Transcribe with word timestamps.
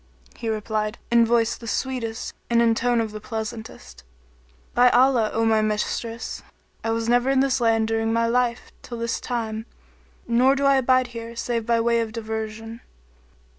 He 0.35 0.49
replied, 0.49 0.97
in 1.11 1.27
voice 1.27 1.55
the 1.55 1.67
sweetest 1.67 2.33
and 2.49 2.59
in 2.59 2.73
tone 2.73 3.05
the 3.05 3.21
pleasantest, 3.21 4.03
"By 4.73 4.89
Allah, 4.89 5.29
O 5.31 5.45
my 5.45 5.61
mistress, 5.61 6.41
I 6.83 6.89
was 6.89 7.07
never 7.07 7.29
in 7.29 7.39
this 7.39 7.61
land 7.61 7.87
during 7.89 8.11
my 8.11 8.25
life 8.25 8.71
till 8.81 8.97
this 8.97 9.19
time, 9.19 9.67
nor 10.27 10.55
do 10.55 10.65
I 10.65 10.77
abide 10.77 11.05
here 11.13 11.35
save 11.35 11.67
by 11.67 11.79
way 11.81 11.99
of 12.01 12.13
diversion." 12.13 12.81